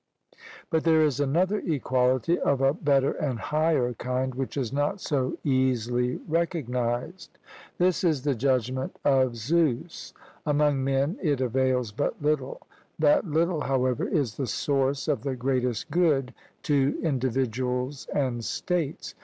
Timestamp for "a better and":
2.59-3.37